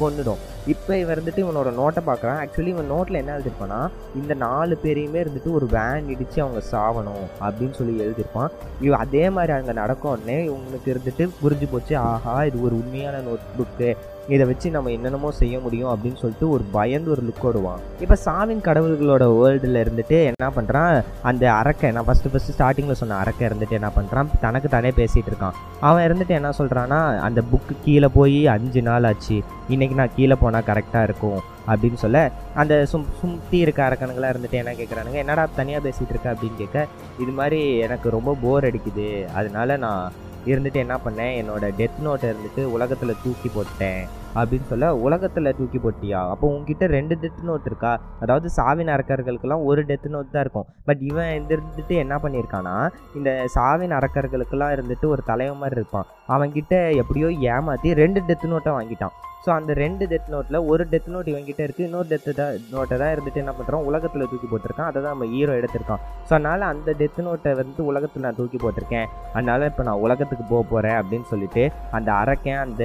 கொண்டுடும் 0.00 0.42
இப்போ 0.72 0.92
இவன் 1.00 1.14
இருந்துட்டு 1.14 1.42
இவனோட 1.44 1.70
நோட்டை 1.78 2.00
பார்க்குறான். 2.08 2.40
ஆக்சுவலி 2.42 2.72
இவன் 2.74 2.90
நோட்டில் 2.92 3.20
என்ன 3.20 3.34
எழுதிருப்பான்னா 3.36 3.80
இந்த 4.20 4.32
நாலு 4.46 4.74
பேரையுமே 4.82 5.20
இருந்துட்டு 5.24 5.56
ஒரு 5.58 5.66
வேன் 5.76 6.10
இடித்து 6.14 6.38
அவங்க 6.44 6.60
சாவணும் 6.72 7.26
அப்படின்னு 7.46 7.78
சொல்லி 7.78 8.04
எழுதியிருப்பான். 8.06 8.52
இவ 8.86 8.96
அதே 9.04 9.24
மாதிரி 9.36 9.54
அங்கே 9.58 9.74
நடக்கும் 9.82 10.12
உடனே 10.14 10.38
இவங்களுக்கு 10.48 10.92
இருந்துட்டு 10.94 11.26
புரிஞ்சு 11.42 11.68
போச்சு 11.72 11.96
ஆஹா 12.10 12.36
இது 12.50 12.58
ஒரு 12.68 12.76
உண்மையான 12.82 13.22
நோட் 13.28 13.50
புக்கு 13.58 13.90
இதை 14.34 14.44
வச்சு 14.48 14.68
நம்ம 14.70 14.90
என்னென்னமோ 14.90 15.28
செய்ய 15.40 15.56
முடியும் 15.64 15.90
அப்படின்னு 15.92 16.20
சொல்லிட்டு 16.22 16.46
ஒரு 16.54 16.64
பயந்து 16.76 17.10
ஒரு 17.10 17.22
லுக் 17.28 17.44
ஓடுவான். 17.48 17.82
இப்போ 18.04 18.16
சாவின் 18.24 18.60
கடவுள்களோட 18.66 19.24
வேர்ல்டில் 19.36 19.78
இருந்துட்டு 19.82 20.16
என்ன 20.30 20.48
பண்ணுறான் 20.56 20.96
அந்த 21.30 21.44
அரக்கை 21.52 21.90
நான் 21.96 22.06
ஃபஸ்ட்டு 22.08 22.32
ஃபஸ்ட்டு 22.32 22.54
ஸ்டார்டிங்கில் 22.56 22.98
சொன்ன 23.00 23.16
அரக்கை 23.22 23.44
இருந்துட்டு 23.48 23.78
என்ன 23.78 23.90
பண்ணுறான் 23.96 24.32
தனக்கு 24.44 24.68
தானே 24.68 24.90
பேசிகிட்டு 25.00 25.30
இருக்கான். 25.32 25.56
அவன் 25.80 26.04
இருந்துட்டு 26.08 26.34
என்ன 26.40 26.50
சொல்கிறான்னா 26.58 27.00
அந்த 27.28 27.42
புக்கு 27.52 27.76
கீழே 27.84 28.10
போய் 28.18 28.38
அஞ்சு 28.56 28.82
நாள் 28.82 29.08
ஆச்சு. 29.10 29.38
இன்றைக்கி 29.74 29.98
நான் 30.02 30.14
கீழே 30.18 30.38
போனால் 30.42 30.68
கரெக்டாக 30.70 31.06
இருக்கும் 31.08 31.40
அப்படின்னு 31.70 31.98
சொல்ல 32.04 32.18
அந்த 32.60 32.74
சும் 32.92 33.10
சுற்றி 33.22 33.58
இருக்க 33.64 33.80
அரக்கனுங்களாம் 33.88 34.32
இருந்துட்டு 34.34 34.60
என்ன 34.62 34.72
கேட்குறானுங்க 34.78 35.18
என்னடா 35.24 35.48
தனியாக 35.56 35.84
பேசிகிட்டு 35.88 36.14
இருக்க? 36.14 36.34
அப்படின்னு 36.34 36.62
கேட்க 36.62 36.86
இது 37.24 37.32
மாதிரி 37.40 37.60
எனக்கு 37.88 38.16
ரொம்ப 38.18 38.36
போர் 38.44 38.68
அடிக்குது. 38.70 39.08
அதனால 39.40 39.76
நான் 39.86 40.12
இருந்துட்டு 40.46 40.78
என்ன 40.84 40.94
பண்ணேன்? 41.04 41.34
என்னோட 41.40 41.64
டெத் 41.80 41.98
நோட்டை 42.04 42.28
இருந்துட்டு 42.32 42.62
உலகத்தில் 42.76 43.20
தூக்கி 43.24 43.48
போட்டேன் 43.54 44.02
அப்படின்னு 44.38 44.66
சொல்ல 44.70 44.88
உலகத்தில் 45.06 45.54
தூக்கி 45.58 45.78
போட்டியா? 45.84 46.20
அப்போ 46.32 46.46
உங்ககிட்ட 46.54 46.86
ரெண்டு 46.96 47.14
டெத் 47.22 47.44
நோட் 47.48 47.68
இருக்கா? 47.70 47.92
அதாவது 48.24 48.48
சாவின் 48.56 48.92
அரக்கர்களுக்கெல்லாம் 48.94 49.64
ஒரு 49.70 49.82
டெத் 49.90 50.08
நோட் 50.14 50.34
தான் 50.34 50.44
இருக்கும். 50.46 50.68
பட் 50.88 51.02
இவன் 51.10 51.48
இருந்துட்டு 51.54 51.96
என்ன 52.04 52.16
பண்ணியிருக்கான்னா 52.24 52.74
இந்த 53.20 53.30
சாவின் 53.56 53.96
அரக்கர்களுக்கெல்லாம் 54.00 54.74
இருந்துட்டு 54.76 55.08
ஒரு 55.14 55.24
தலைவன் 55.30 55.62
மாதிரி 55.62 55.80
இருப்பான். 55.80 56.08
அவன்கிட்ட 56.34 56.74
எப்படியோ 57.04 57.30
ஏமாற்றி 57.54 57.94
ரெண்டு 58.02 58.22
டெத் 58.28 58.46
நோட்டை 58.52 58.74
வாங்கிட்டான். 58.78 59.14
ஸோ 59.44 59.50
அந்த 59.56 59.72
ரெண்டு 59.82 60.04
டெத் 60.10 60.30
நோட்டில் 60.32 60.58
ஒரு 60.70 60.84
டெத் 60.92 61.10
நோட் 61.14 61.28
இவன்கிட்ட 61.32 61.60
இருக்குது 61.66 61.86
இன்னொரு 61.88 62.08
டெத் 62.12 62.30
தான் 62.40 62.54
நோட்டை 62.72 62.96
தான் 63.02 63.12
இருந்துட்டு 63.14 63.42
என்ன 63.42 63.52
பண்ணுறான் 63.58 63.86
உலகத்தில் 63.90 64.26
தூக்கி 64.30 64.48
போட்டிருக்கான். 64.52 64.88
அதை 64.90 64.98
தான் 65.04 65.14
நம்ம 65.14 65.28
ஹீரோ 65.34 65.52
எடுத்திருக்கான். 65.60 66.02
ஸோ 66.28 66.32
அதனால் 66.38 66.66
அந்த 66.72 66.94
டெத் 67.00 67.20
நோட்டை 67.26 67.52
வந்து 67.62 67.86
உலகத்தில் 67.90 68.26
நான் 68.26 68.38
தூக்கி 68.40 68.60
போட்டிருக்கேன். 68.64 69.08
அதனால் 69.36 69.68
இப்போ 69.70 69.84
நான் 69.88 70.02
உலகத்துக்கு 70.06 70.46
போக 70.52 70.62
போகிறேன் 70.72 70.98
அப்படின்னு 71.00 71.28
சொல்லிட்டு 71.32 71.64
அந்த 71.98 72.12
அரக்கன் 72.22 72.62
அந்த 72.66 72.84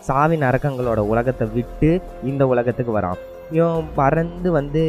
சாவின் 0.00 0.42
அரக்கங்களோட 0.42 0.98
உலகத்தை 0.98 1.48
விட்டு 1.54 2.00
இந்த 2.24 2.46
உலகத்துக்கு 2.46 3.00
வரான். 3.00 3.20
இவன் 3.56 3.84
பறந்து 3.94 4.50
வந்து 4.50 4.80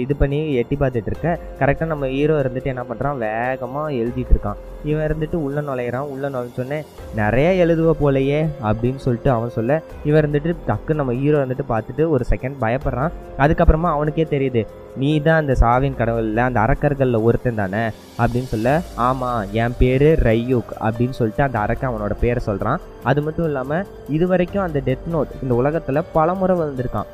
இது 0.00 0.16
பண்ணி 0.16 0.38
எட்டி 0.54 0.76
பார்த்துட்டு 0.80 1.10
இருக்க. 1.12 1.38
கரெக்டாக 1.58 1.86
நம்ம 1.86 2.06
ஹீரோ 2.06 2.34
இருந்துட்டு 2.42 2.72
என்ன 2.72 2.84
பண்ணுறான் 2.88 3.18
வேகமாக 3.18 3.90
எழுதிட்டு 3.90 4.34
இருக்கான். 4.34 4.58
இவன் 4.84 5.06
இருந்துட்டு 5.06 5.36
உள்ளே 5.46 5.60
நுழையிறான். 5.68 6.08
உள்ளே 6.14 6.28
நுழைஞ்சோன்னே 6.34 6.78
நிறைய 7.14 7.66
எழுதுவ 7.66 7.92
போலையே 8.02 8.40
அப்படின்னு 8.68 8.96
சொல்லிட்டு 8.96 9.30
அவன் 9.30 9.50
சொல்ல. 9.50 9.82
இவன் 10.04 10.22
இருந்துட்டு 10.24 10.56
டக்கு 10.68 10.94
நம்ம 10.94 11.12
ஹீரோ 11.12 11.44
இருந்துட்டு 11.44 11.66
பார்த்துட்டு 11.74 12.08
ஒரு 12.08 12.24
செகண்ட் 12.32 12.56
பயப்படுறான். 12.64 13.14
அதுக்கப்புறமா 13.38 13.90
அவனுக்கே 13.96 14.26
தெரியுது 14.34 14.64
நீ 15.02 15.20
தான் 15.20 15.40
அந்த 15.40 15.54
சாவின் 15.60 15.96
கடவுளில் 15.96 16.46
அந்த 16.48 16.60
அரக்கர்களில் 16.60 17.24
ஒருத்தன் 17.28 17.60
தானே? 17.62 17.82
அப்படின்னு 18.18 18.48
சொல்ல 18.52 18.70
ஆமாம் 19.06 19.52
என் 19.62 19.76
பேர் 19.78 20.08
ரையூக் 20.28 20.70
அப்படின்னு 20.86 21.18
சொல்லிட்டு 21.18 21.42
அந்த 21.42 21.58
அரக்கன் 21.58 21.90
அவனோட 21.90 22.14
பேரை 22.20 22.42
சொல்கிறான் 22.48 22.80
அது 23.10 23.22
மட்டும் 23.22 23.46
இல்லாமல் 23.46 23.86
இது 24.08 24.26
வரைக்கும் 24.26 24.66
அந்த 24.66 24.80
டெத் 24.86 25.12
நோட் 25.14 25.36
இந்த 25.42 25.54
உலகத்தில் 25.54 26.08
பல 26.12 26.34
முறை 26.34 26.56
வந்திருக்கான். 26.60 27.10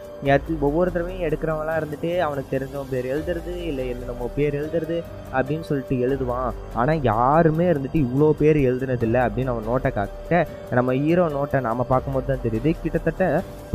ஒவ்வொரு 0.67 0.89
தடவையும் 0.95 1.27
எடுக்கிறவங்களாம் 1.29 1.79
இருந்துட்டு 1.81 2.11
அவனுக்கு 2.27 2.53
தெரிஞ்சவன் 2.55 2.93
பேர் 2.93 3.07
எழுதுறது 3.15 3.55
இல்லை 3.71 3.87
நம்ம 4.11 4.29
பேர் 4.37 4.59
எழுதுறது 4.61 4.97
அப்படின்னு 5.37 5.69
சொல்லிட்டு 5.71 5.97
எழுதுவான். 6.07 6.51
ஆனால் 6.81 7.03
யாருமே 7.13 7.67
இருந்துட்டு 7.73 8.01
இவ்வளோ 8.07 8.29
பேர் 8.43 8.61
எழுதுனதில்லை 8.69 9.23
அப்படின்னு 9.27 9.53
அவன் 9.55 9.69
நோட்டை 9.71 9.93
காட்ட 9.99 10.41
நம்ம 10.79 10.95
ஹீரோ 11.05 11.25
நோட்டை 11.37 11.61
நாம் 11.69 11.91
பார்க்கும்போது 11.93 12.31
தான் 12.31 12.45
தெரியுது. 12.47 12.73
கிட்டத்தட்ட 12.85 13.25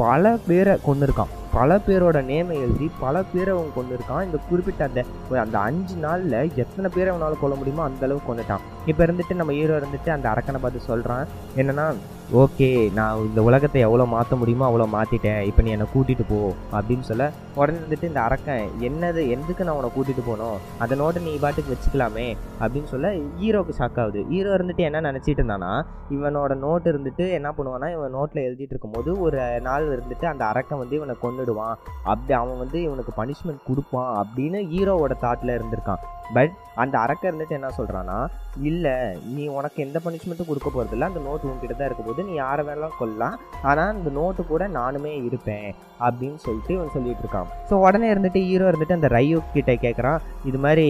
பல 0.03 0.37
பேரை 0.47 0.75
கொண்டு 0.87 1.05
இருக்கான் 1.07 1.33
பல 1.57 1.75
பேரோட 1.85 2.17
நேமை 2.29 2.55
எழுதி 2.65 2.87
பல 3.03 3.21
பேரை 3.31 3.51
அவன் 3.55 3.75
கொண்டு 3.75 3.93
இருக்கான் 3.97 4.25
இந்த 4.27 4.37
குறிப்பிட்ட 4.49 4.81
அந்த 4.89 5.01
அந்த 5.43 5.57
அஞ்சு 5.67 5.95
நாளில் 6.05 6.37
எத்தனை 6.63 6.89
பேரை 6.95 7.09
அவனால் 7.13 7.41
கொல்ல 7.41 7.55
முடியுமோ 7.59 7.85
அந்தளவுக்கு 7.87 8.29
கொண்டுட்டான் 8.29 8.65
இப்போ 8.91 9.01
இருந்துட்டு 9.07 9.39
நம்ம 9.41 9.55
ஹீரோ 9.59 9.77
இருந்துட்டு 9.81 10.11
அந்த 10.15 10.27
அரக்கனை 10.33 10.61
பார்த்து 10.61 10.89
சொல்கிறான் 10.91 11.25
என்னன்னா 11.61 11.87
ஓகே 12.27 12.91
நான் 12.93 13.25
இந்த 13.25 13.41
உலகத்தை 13.41 13.81
எவ்வளோ 13.81 14.05
மாற்ற 14.05 14.35
முடியுமோ 14.35 14.65
அவ்வளோ 14.69 14.85
மாற்றிட்டேன் 14.93 15.41
இப்போ 15.41 15.61
நீ 15.61 15.69
என்னை 15.69 15.87
கூட்டிகிட்டு 15.93 16.25
போ 16.27 16.39
அப்படின்னு 16.71 16.99
சொல்ல 16.99 17.31
உடனே 17.55 17.77
வந்துட்டு 17.77 18.03
இந்த 18.03 18.21
அரக்கன் 18.21 18.71
என்னது 18.81 19.29
எதுக்கு 19.29 19.63
நான் 19.63 19.75
உன்னை 19.75 19.91
கூட்டிகிட்டு 19.95 20.23
போகணும் 20.25 20.59
அந்த 20.79 20.95
நோட்டை 20.95 21.21
நீ 21.21 21.37
பாட்டுக்கு 21.37 21.73
வச்சுக்கலாமே? 21.73 22.35
அப்படின்னு 22.59 22.83
சொல்ல 22.83 23.11
ஹீரோக்கு 23.39 23.77
ஷாக் 23.79 23.99
ஆகுது. 23.99 24.25
ஹீரோ 24.29 24.57
இருந்துட்டு 24.57 24.77
என்ன 24.77 25.01
நினச்சிட்டு 25.01 25.41
இருந்தானா 25.41 25.71
இவனோட 26.09 26.55
நோட்டு 26.55 26.91
இருந்துட்டு 26.93 27.31
என்ன 27.31 27.53
பண்ணுவானா 27.57 27.91
இவன் 27.95 28.15
நோட்டில் 28.17 28.45
எழுதிட்டு 28.47 28.73
இருக்கும்போது 28.75 29.19
ஒரு 29.19 29.59
நாள் 29.61 29.91
இருந்துட்டு 29.95 30.25
அந்த 30.25 30.45
அரக்கன் 30.45 30.77
வந்து 30.77 30.95
இவனை 30.95 31.15
கொண்டுடுவான் 31.21 31.75
அப்படி 32.03 32.33
அவன் 32.33 32.57
வந்து 32.57 32.81
இவனுக்கு 32.81 33.13
பனிஷ்மெண்ட் 33.21 33.67
கொடுப்பான் 33.67 34.11
அப்படின்னு 34.21 34.61
ஹீரோவோட 34.73 35.15
தாட்டில் 35.25 35.55
இருந்திருக்கான். 35.57 36.03
பட் 36.33 36.53
அந்த 36.75 36.99
அரக்கன் 36.99 37.29
இருந்துட்டு 37.31 37.57
என்ன 37.59 37.69
சொல்கிறான்னா 37.77 38.17
இல்லை 38.61 38.95
நீ 39.25 39.47
உனக்கு 39.47 39.83
எந்த 39.85 39.99
பனிஷ்மெண்ட்டும் 40.05 40.49
கொடுக்க 40.49 40.69
போகிறதில்ல 40.69 41.09
அந்த 41.09 41.19
நோட்டு 41.19 41.49
உன்கிட்ட 41.51 41.75
தான் 41.75 41.87
இருக்க 41.89 42.03
போது 42.17 42.29
நீ 42.29 42.35
யாரை 42.43 42.63
வேணாலும் 42.67 42.97
கொல்லலாம். 42.99 43.35
ஆனால் 43.69 43.95
இந்த 43.97 44.09
நோட்டு 44.17 44.41
கூட 44.51 44.63
நானுமே 44.79 45.13
இருப்பேன் 45.27 45.69
அப்படின்னு 46.07 46.39
சொல்லிட்டு 46.45 46.73
இவன் 46.77 46.93
சொல்லிட்டு 46.95 47.23
இருக்கான். 47.23 47.49
ஸோ 47.69 47.73
உடனே 47.85 48.07
இருந்துட்டு 48.13 48.41
ஹீரோ 48.49 48.65
இருந்துட்டு 48.71 48.97
அந்த 48.99 49.09
ரையோ 49.17 49.39
கிட்ட 49.53 49.73
கேட்குறான் 49.85 50.19
இது 50.49 50.59
மாதிரி 50.65 50.87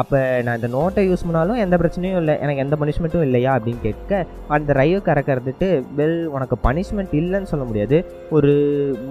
அப்போ 0.00 0.18
நான் 0.46 0.58
இந்த 0.58 0.68
நோட்டை 0.74 1.02
யூஸ் 1.08 1.24
பண்ணாலும் 1.26 1.60
எந்த 1.62 1.76
பிரச்சனையும் 1.82 2.18
இல்லை. 2.20 2.34
எனக்கு 2.44 2.62
எந்த 2.64 2.76
பனிஷ்மெண்ட்டும் 2.80 3.24
இல்லையா 3.26 3.52
அப்படின்னு 3.56 3.80
கேட்க 3.86 4.20
அந்த 4.56 4.72
ரையோ 4.78 4.98
கறக்கிறதுட்டு 5.08 5.68
வெல் 5.98 6.20
உனக்கு 6.36 6.56
பனிஷ்மெண்ட் 6.66 7.14
இல்லைன்னு 7.20 7.50
சொல்ல 7.52 7.64
முடியாது. 7.70 7.98
ஒரு 8.36 8.52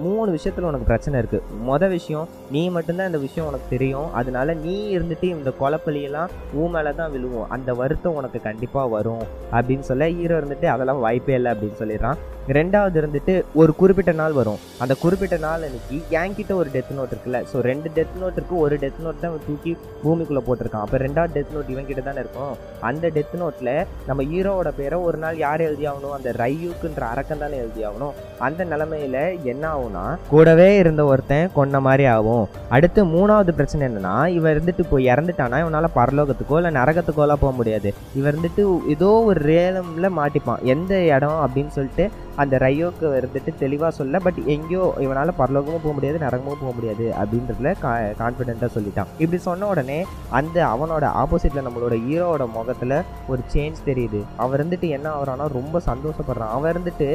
மூணு 0.04 0.28
விஷயத்தில் 0.36 0.68
உனக்கு 0.70 0.88
பிரச்சனை 0.90 1.20
இருக்குது 1.22 1.60
மொதல் 1.70 1.94
விஷயம் 1.96 2.28
நீ 2.54 2.62
மட்டும்தான் 2.76 3.10
இந்த 3.12 3.20
விஷயம் 3.26 3.48
உனக்கு 3.50 3.68
தெரியும். 3.74 4.08
அதனால 4.20 4.54
நீ 4.64 4.76
இருந்துட்டு 4.96 5.28
இந்த 5.36 5.52
கொலப்பலியெல்லாம் 5.60 6.32
ஊ 6.60 6.70
மேலே 6.74 6.92
தான் 7.02 7.12
விழுவும். 7.14 7.48
அந்த 7.56 7.70
வருத்தம் 7.82 8.18
உனக்கு 8.20 8.40
கண்டிப்பாக 8.48 8.88
வரும் 8.96 9.24
அப்படின்னு 9.56 9.86
சொல்ல 9.90 10.08
ஹீரோ 10.18 10.36
இருந்துட்டு 10.40 10.68
அதெல்லாம் 10.74 11.04
வாய்ப்பே 11.06 11.36
இல்லை 11.38 11.52
அப்படின்னு 11.54 11.80
சொல்லிடுறான். 11.82 12.20
ரெண்டாவது 12.58 12.96
இருந்துட்டு 13.00 13.34
ஒரு 13.60 13.72
குறிப்பிட்ட 13.80 14.12
நாள் 14.20 14.38
வரும். 14.38 14.60
அந்த 14.82 14.94
குறிப்பிட்ட 15.02 15.36
நாள் 15.44 15.64
அன்னைக்கு 15.66 15.96
என்கிட்ட 16.20 16.52
ஒரு 16.60 16.68
டெத் 16.74 16.94
நோட் 16.98 17.12
இருக்குல்ல. 17.14 17.40
ஸோ 17.50 17.56
ரெண்டு 17.70 17.88
டெத் 17.96 18.16
நோட் 18.22 18.38
இருக்கு 18.38 18.56
ஒரு 18.64 18.76
டெத் 18.84 19.02
நோட் 19.04 19.22
தான் 19.24 19.36
தூக்கி 19.48 19.72
பூமிக்குள்ளே 20.04 20.42
இருக்கான். 20.70 20.84
அப்போ 20.86 20.98
ரெண்டாவது 21.04 21.34
டெத் 21.36 21.54
நோட் 21.56 21.70
இவன் 21.74 21.86
கிட்ட 21.86 22.02
தானே 22.08 22.20
இருக்கும். 22.24 22.54
அந்த 22.88 23.10
டெத் 23.14 23.34
நோட்டில் 23.42 23.72
நம்ம 24.08 24.22
ஹீரோவோட 24.32 24.68
பேரை 24.76 24.98
ஒரு 25.08 25.18
நாள் 25.18 25.36
யார் 25.44 25.66
எழுதி 25.68 25.86
ஆகணும் 25.92 26.14
அந்த 26.16 26.30
ரையூக்குன்ற 26.42 27.02
அரக்கம் 27.12 27.42
தானே 27.44 27.56
எழுதி 27.64 27.82
ஆகணும் 27.88 28.16
அந்த 28.46 28.64
நிலமையில 28.64 29.18
என்ன 29.52 29.64
ஆகும்னா 29.74 30.04
கூடவே 30.30 30.68
இருந்த 30.82 31.04
ஒருத்தன் 31.04 31.50
கொன்ன 31.56 31.80
மாதிரி 31.86 32.04
ஆகும். 32.16 32.46
அடுத்து 32.76 33.00
மூணாவது 33.14 33.52
பிரச்சனை 33.58 33.82
என்னன்னா 33.88 34.14
இவன் 34.38 34.54
இருந்துட்டு 34.56 34.84
போய் 34.90 35.10
இறந்துட்டானா 35.12 35.58
இவனால் 35.64 35.94
பரலோகத்துக்கோ 35.98 36.58
இல்லை 36.60 36.72
நரகத்துக்கோலாம் 36.80 37.42
போக 37.44 37.52
முடியாது. 37.60 37.88
இவன் 38.18 38.32
இருந்துட்டு 38.32 38.64
ஏதோ 38.94 39.10
ஒரு 39.30 39.40
ரேலம்ல 39.52 40.08
மாட்டிப்பான். 40.18 40.62
எந்த 40.74 40.94
இடம் 41.16 41.40
அப்படின்னு 41.44 41.72
சொல்லிட்டு 41.76 42.06
அந்த 42.42 42.56
ரையோக்கு 42.58 43.06
இருந்துட்டு 43.20 43.50
தெளிவாக 43.62 43.92
சொல்ல 43.98 44.18
பட் 44.26 44.38
எங்கேயோ 44.54 44.84
இவனால் 45.06 45.36
பரலோகமும் 45.40 45.82
போக 45.84 45.92
முடியாது 45.96 46.18
நரகமும் 46.26 46.60
போக 46.62 46.72
முடியாது 46.76 47.06
அப்படின்றதுல 47.20 47.72
கா 47.82 47.90
கான்ஃபிடென்ட்டாக 48.22 48.70
சொல்லிட்டான். 48.76 49.10
இப்படி 49.22 49.40
சொன்ன 49.48 49.66
உடனே 49.66 49.98
அந்த 50.38 50.58
வந்து 50.60 50.72
அவனோட 50.72 51.04
ஆப்போசிட்டில் 51.20 51.66
நம்மளோட 51.66 51.94
ஹீரோவோட 52.06 52.44
முகத்தில் 52.56 52.96
ஒரு 53.32 53.42
சேஞ்ச் 53.52 53.78
தெரியுது. 53.88 54.20
அவர் 54.42 54.60
இருந்துட்டு 54.60 54.88
என்ன 54.96 55.06
ஆகுறான்னா 55.16 55.46
ரொம்ப 55.58 55.80
சந்தோஷப்படுறான். 55.88 56.52
அவன் 56.56 56.70
இருந்துட்டு 56.72 57.08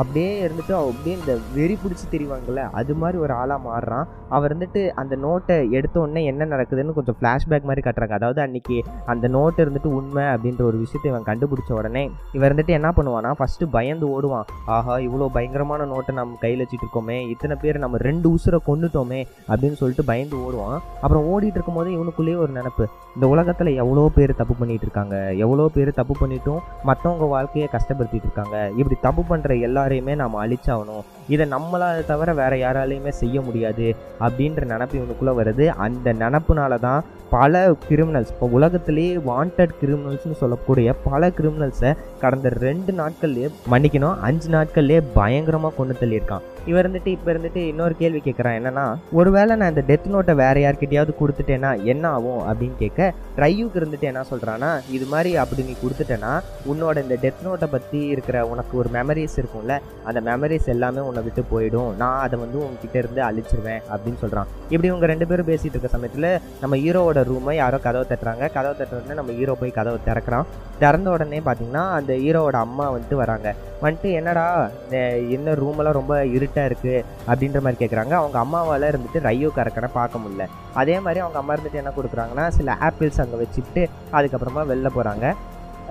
அப்படியே 0.00 0.30
இருந்துட்டு 0.46 0.72
அவன் 0.78 0.90
அப்படியே 0.92 1.14
இந்த 1.20 1.32
வெறி 1.56 1.76
பிடிச்சி 1.82 2.06
தெரிவாங்கல்ல 2.14 2.62
அது 2.80 2.94
மாதிரி 3.02 3.18
ஒரு 3.24 3.34
ஆளாக 3.40 3.60
மாறுறான். 3.68 4.06
அவர் 4.36 4.50
இருந்துட்டு 4.52 4.82
அந்த 5.02 5.14
நோட்டை 5.24 5.56
எடுத்த 5.78 5.96
உடனே 6.04 6.22
என்ன 6.32 6.42
நடக்குதுன்னு 6.52 6.96
கொஞ்சம் 6.98 7.18
ஃப்ளாஷ்பேக் 7.18 7.68
மாதிரி 7.70 7.84
கட்டுறாங்க. 7.86 8.16
அதாவது 8.20 8.40
அன்னைக்கு 8.46 8.78
அந்த 9.12 9.28
நோட்டு 9.36 9.60
இருந்துட்டு 9.64 9.90
உண்மை 9.98 10.24
அப்படின்ற 10.34 10.62
ஒரு 10.70 10.78
விஷயத்தை 10.84 11.08
இவன் 11.12 11.28
கண்டுபிடிச்ச 11.30 11.72
உடனே 11.80 12.04
இவன் 12.36 12.48
இருந்துட்டு 12.50 12.76
என்ன 12.78 12.90
பண்ணுவானா 12.98 13.32
ஃபஸ்ட்டு 13.40 13.70
பயந்து 13.76 14.06
ஓடுவான். 14.14 14.48
ஆஹா 14.76 14.96
இவ்வளோ 15.08 15.28
பயங்கரமான 15.38 15.88
நோட்டை 15.94 16.14
நம்ம 16.20 16.38
கையில் 16.44 16.62
வச்சுட்டு 16.64 16.86
இருக்கோமே 16.86 17.18
இத்தனை 17.34 17.56
பேர் 17.64 17.84
நம்ம 17.84 18.00
ரெண்டு 18.08 18.28
உசுரை 18.36 18.60
கொண்டுட்டோமே 18.70 19.20
அப்படின்னு 19.50 19.80
சொல்லிட்டு 19.82 20.08
பயந்து 20.12 20.36
ஓடுவான். 20.46 20.78
அப்புறம் 21.04 21.26
ஓடிட்டு 21.32 21.58
இருக்கும்போது 21.58 21.90
இவனுக்குள்ளேயே 21.96 22.38
ஒரு 22.44 22.52
நினப்பு. 22.58 22.86
இந்த 23.16 23.26
உலகத்தில் 23.32 23.70
எவ்வளோ 23.82 24.02
பேர் 24.16 24.30
தப்பு 24.38 24.54
பண்ணிட்டு 24.58 24.86
இருக்காங்க 24.86 25.16
எவ்வளோ 25.44 25.64
பேர் 25.74 25.90
தப்பு 25.98 26.14
பண்ணிட்டும் 26.20 26.60
மற்றவங்க 26.88 27.24
வாழ்க்கையை 27.32 27.66
கஷ்டப்படுத்திட்டு 27.72 28.28
இருக்காங்க 28.28 28.56
இப்படி 28.78 28.96
தப்பு 29.06 29.22
பண்ணுற 29.30 29.54
எல்லாரையுமே 29.66 30.14
நாம் 30.20 30.38
அழிச்சாகணும். 30.44 31.02
இதை 31.34 31.46
நம்மளால் 31.54 32.08
தவிர 32.12 32.32
வேற 32.40 32.52
யாராலையுமே 32.62 33.12
செய்ய 33.22 33.40
முடியாது 33.48 33.88
அப்படின்ற 34.26 34.62
நினப்பு 34.72 34.96
இவனுக்குள்ளே 35.00 35.34
வருது. 35.40 35.66
அந்த 35.86 36.14
நினப்புனால 36.22 36.78
தான் 36.86 37.04
பல 37.34 37.60
கிரிமினல்ஸ் 37.88 38.32
இப்போ 38.34 38.48
உலகத்திலேயே 38.58 39.12
வாண்டட் 39.28 39.76
கிரிமினல்ஸ்னு 39.82 40.40
சொல்லக்கூடிய 40.42 40.94
பல 41.08 41.30
கிரிமினல்ஸை 41.40 41.92
கடந்த 42.24 42.48
ரெண்டு 42.66 42.94
நாட்கள்லேயே 43.02 43.50
மன்னிக்கணும் 43.74 44.18
அஞ்சு 44.30 44.50
நாட்கள்லேயே 44.56 45.02
பயங்கரமாக 45.18 45.76
கொண்டு 45.80 45.96
தள்ளியிருக்கான். 46.00 46.46
இவர் 46.70 46.82
இருந்துட்டு 46.82 47.10
இப்போ 47.16 47.28
இருந்துட்டு 47.32 47.60
இன்னொரு 47.70 47.94
கேள்வி 48.00 48.20
கேட்குறான் 48.26 48.56
என்னன்னா 48.58 48.86
ஒருவேளை 49.20 49.52
நான் 49.60 49.72
இந்த 49.74 49.84
டெத் 49.90 50.08
நோட்டை 50.14 50.34
வேற 50.42 50.56
யார்கிட்டயாவது 50.64 51.12
கொடுத்துட்டேன்னா 51.20 51.70
என்ன 51.92 52.04
ஆகும் 52.16 52.42
அப்படின்னு 52.50 52.76
கேட்க 52.82 53.08
ட்ரையூக்கு 53.38 53.78
இருந்துட்டு 53.80 54.08
என்ன 54.10 54.24
சொல்கிறான்னா 54.30 54.70
இது 54.96 55.06
மாதிரி 55.12 55.30
அப்படி 55.42 55.66
நீ 55.68 55.74
கொடுத்துட்டேன்னா 55.82 56.32
உன்னோட 56.72 57.02
இந்த 57.06 57.16
டெத் 57.24 57.42
நோட்டை 57.46 57.68
பற்றி 57.74 58.00
இருக்கிற 58.14 58.46
உனக்கு 58.52 58.76
ஒரு 58.82 58.90
மெமரிஸ் 58.98 59.36
இருக்கும்ல 59.40 59.76
அந்த 60.10 60.20
மெமரிஸ் 60.28 60.70
எல்லாமே 60.74 61.02
உன்னை 61.08 61.22
விட்டு 61.26 61.44
போயிடும். 61.52 61.90
நான் 62.02 62.20
அதை 62.24 62.38
வந்து 62.44 62.58
உங்ககிட்ட 62.64 62.96
இருந்து 63.02 63.20
அழிச்சிருவேன் 63.28 63.82
அப்படின்னு 63.92 64.22
சொல்கிறான் 64.24 64.48
இப்படி 64.72 64.90
இவங்க 64.92 65.06
ரெண்டு 65.12 65.28
பேரும் 65.32 65.50
பேசிகிட்டு 65.50 65.76
இருக்க 65.76 65.96
சமயத்தில் 65.96 66.30
நம்ம 66.62 66.76
ஹீரோவோட 66.84 67.22
ரூமை 67.32 67.54
யாரோ 67.62 67.80
கதவை 67.88 68.06
தட்டுறாங்க. 68.12 68.44
கதவை 68.56 68.74
தட்டுறதுன்னு 68.80 69.20
நம்ம 69.20 69.32
ஹீரோ 69.40 69.56
போய் 69.60 69.78
கதவை 69.80 70.00
திறக்கிறான். 70.08 70.48
திறந்த 70.84 71.10
உடனே 71.16 71.42
பார்த்தீங்கன்னா 71.48 71.84
அந்த 71.98 72.12
ஹீரோவோட 72.24 72.58
அம்மா 72.66 72.86
வந்துட்டு 72.94 73.18
வராங்க. 73.24 73.48
வந்துட்டு 73.84 74.08
என்னடா 74.18 74.44
இந்த 74.84 74.98
என்ன 75.36 75.54
ரூமெல்லாம் 75.62 75.98
ரொம்ப 75.98 76.16
இருட்டாக 76.36 76.68
இருக்குது 76.70 77.04
அப்படின்ற 77.30 77.60
மாதிரி 77.64 77.80
கேட்குறாங்க 77.80 78.14
அவங்க 78.20 78.36
அம்மாவால் 78.44 78.90
இருந்துட்டு 78.90 79.24
ரையோ 79.28 79.50
கறக்கனை 79.58 79.90
பார்க்க 79.98 80.22
முடியல. 80.24 80.46
அதே 80.82 80.96
மாதிரி 81.04 81.22
அவங்க 81.24 81.40
அம்மா 81.40 81.54
இருந்துட்டு 81.56 81.82
என்ன 81.82 81.92
கொடுக்குறாங்கன்னா 81.96 82.46
சில 82.58 82.76
ஆப்பிள்ஸ் 82.88 83.22
அங்கே 83.24 83.40
வச்சுட்டு 83.42 83.84
அதுக்கப்புறமா 84.18 84.64
வெளில 84.72 84.90
போகிறாங்க 84.98 85.26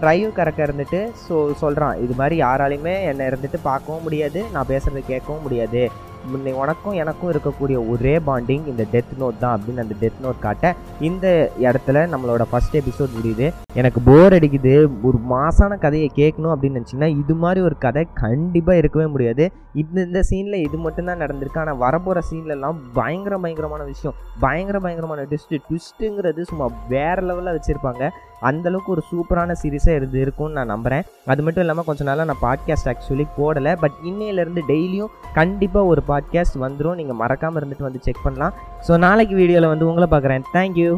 ரயு 0.08 0.28
கறக்க 0.38 0.60
இருந்துட்டு 0.68 1.00
ஸோ 1.26 1.36
சொல்கிறான் 1.62 1.98
இது 2.04 2.14
மாதிரி 2.20 2.36
யாராலையுமே 2.44 2.94
என்னை 3.10 3.26
இருந்துட்டு 3.32 3.60
பார்க்கவும் 3.70 4.06
முடியாது 4.06 4.40
நான் 4.54 4.72
பேசுகிறத 4.72 5.02
கேட்கவும் 5.10 5.44
முடியாது. 5.48 5.84
முன்னை 6.28 6.52
உனக்கும் 6.52 6.94
எனக்கும் 6.94 7.32
இருக்கக்கூடிய 7.32 7.90
ஒரே 7.90 8.18
பாண்டிங் 8.18 8.68
இந்த 8.68 8.86
டெத் 8.92 9.14
நோட் 9.20 9.40
தான் 9.40 9.60
அப்படின்னு 9.60 9.80
அந்த 9.80 9.96
டெத் 10.02 10.26
நோட் 10.26 10.40
காட்ட 10.40 10.76
இந்த 11.00 11.52
இடத்துல 11.62 12.10
நம்மளோட 12.14 12.42
ஃபர்ஸ்ட் 12.50 12.78
எபிசோட் 12.78 13.10
முடியுது. 13.22 13.54
எனக்கு 13.74 14.02
போர் 14.02 14.34
அடிக்குது. 14.34 14.90
ஒரு 15.02 15.20
மாசான 15.30 15.78
கதையை 15.78 16.12
கேட்கணும் 16.16 16.56
அப்படின்னு 16.56 16.82
நினச்சிங்கன்னா 16.82 17.06
இது 17.06 17.34
மாதிரி 17.34 17.62
ஒரு 17.62 17.78
கதை 17.78 18.08
கண்டிப்பாக 18.14 18.78
இருக்கவே 18.78 19.06
முடியாது. 19.06 19.52
இந்த 19.74 20.02
இந்த 20.02 20.24
சீனில் 20.30 20.54
இது 20.54 20.78
மட்டும்தான் 20.78 21.20
நடந்திருக்கு. 21.20 21.58
ஆனால் 21.58 21.80
வரப்போகிற 21.80 22.20
சீன்லலாம் 22.32 22.76
பயங்கர 22.94 23.38
பயங்கரமான 23.38 23.84
விஷயம். 23.84 24.18
பயங்கர 24.40 24.80
பயங்கரமான 24.80 25.22
ட்விஸ்ட்டு 25.22 25.60
ட்விஸ்ட்டுங்கிறது 25.70 26.42
சும்மா 26.42 26.70
வேறு 26.90 27.22
லெவலில் 27.22 27.58
வச்சுருப்பாங்க. 27.58 28.10
அந்தளவுக்கு 28.42 28.88
ஒரு 28.88 29.04
சூப்பரான 29.12 29.56
சீரிஸாக 29.64 29.96
இருந்து 29.96 30.20
இருக்கும்னு 30.20 30.54
நான் 30.54 30.66
நம்புகிறேன் 30.66 31.04
அது 31.26 31.44
மட்டும் 31.44 31.62
இல்லாமல் 31.62 31.86
கொஞ்ச 31.86 32.04
நாளாக 32.04 32.34
நான் 32.34 32.58
பாட்காஸ்ட் 32.58 32.88
ஆக்சுவலி 32.88 33.28
போடலை. 33.38 33.76
பட் 33.80 33.92
இன்னையிலேருந்து 34.06 34.62
டெய்லியும் 34.68 35.12
கண்டிப்பாக 35.34 35.86
ஒரு 35.86 36.02
பாட்காஸ்ட் 36.12 36.58
வந்துடும் 36.66 37.00
நீங்கள் 37.02 37.20
மறக்காமல் 37.24 37.60
இருந்துட்டு 37.62 37.88
வந்து 37.88 38.06
செக் 38.08 38.26
பண்ணலாம். 38.28 38.56
ஸோ 38.88 38.98
நாளைக்கு 39.08 39.36
வீடியோவில் 39.42 39.72
வந்து 39.74 39.90
உங்களை 39.92 40.10
பார்க்குறேன். 40.14 40.46
தேங்க்யூ 40.58 40.92